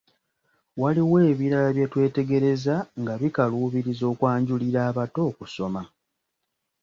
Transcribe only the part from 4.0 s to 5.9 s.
okwanjulira abato okusoma.